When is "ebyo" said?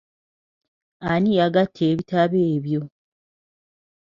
2.53-2.81